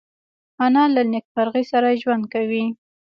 [0.65, 2.65] انا له نیکمرغۍ سره ژوند کوي